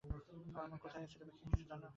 আমার 0.03 0.65
মা 0.71 0.77
কোথায় 0.77 1.03
আছে, 1.03 1.15
তুমি 1.19 1.31
কি 1.33 1.45
কিছু 1.49 1.63
জানো? 1.69 1.87